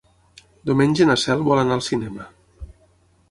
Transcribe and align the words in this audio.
Diumenge 0.69 1.07
na 1.09 1.17
Cel 1.25 1.45
vol 1.49 1.61
anar 1.65 1.77
al 1.77 1.85
cinema. 1.89 2.25